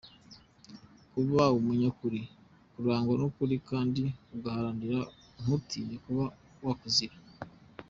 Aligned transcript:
Kuba 1.11 1.41
umunyakuri- 1.57 2.29
Kurangwa 2.73 3.13
n’ukuri 3.19 3.55
kandi 3.69 4.03
ukaguharanira 4.33 4.99
ntutinye 5.43 5.93
no 5.95 5.97
kuba 6.05 6.23
wakuzira. 6.65 7.15